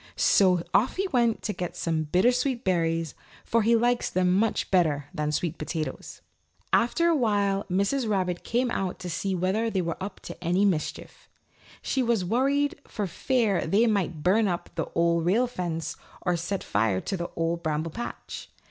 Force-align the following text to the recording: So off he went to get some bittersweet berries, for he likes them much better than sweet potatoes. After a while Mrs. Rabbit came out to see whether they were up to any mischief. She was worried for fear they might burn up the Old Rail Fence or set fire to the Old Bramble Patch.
So 0.15 0.63
off 0.73 0.95
he 0.95 1.07
went 1.09 1.43
to 1.43 1.53
get 1.53 1.77
some 1.77 2.05
bittersweet 2.05 2.63
berries, 2.63 3.13
for 3.45 3.61
he 3.61 3.75
likes 3.75 4.09
them 4.09 4.33
much 4.33 4.71
better 4.71 5.05
than 5.13 5.31
sweet 5.31 5.59
potatoes. 5.59 6.21
After 6.73 7.07
a 7.09 7.15
while 7.15 7.65
Mrs. 7.69 8.09
Rabbit 8.09 8.43
came 8.43 8.71
out 8.71 8.97
to 8.97 9.11
see 9.11 9.35
whether 9.35 9.69
they 9.69 9.83
were 9.83 10.01
up 10.01 10.19
to 10.21 10.43
any 10.43 10.65
mischief. 10.65 11.29
She 11.83 12.01
was 12.01 12.25
worried 12.25 12.79
for 12.87 13.05
fear 13.05 13.67
they 13.67 13.85
might 13.85 14.23
burn 14.23 14.47
up 14.47 14.71
the 14.73 14.87
Old 14.95 15.23
Rail 15.23 15.45
Fence 15.45 15.95
or 16.23 16.35
set 16.35 16.63
fire 16.63 16.99
to 17.01 17.15
the 17.15 17.29
Old 17.35 17.61
Bramble 17.61 17.91
Patch. 17.91 18.49